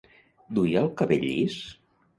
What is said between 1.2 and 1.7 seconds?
llis?